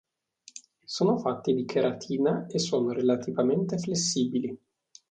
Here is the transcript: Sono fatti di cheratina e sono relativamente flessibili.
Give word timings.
Sono 0.85 1.19
fatti 1.19 1.53
di 1.53 1.63
cheratina 1.63 2.47
e 2.47 2.57
sono 2.57 2.91
relativamente 2.91 3.77
flessibili. 3.77 4.59